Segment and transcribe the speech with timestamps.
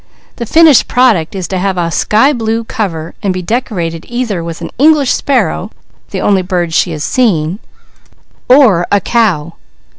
[0.37, 4.59] The finished product is to have a sky blue cover and be decorated either with
[4.59, 5.69] an English sparrow,
[6.09, 7.59] the only bird she has seen,
[8.49, 9.53] or a cow.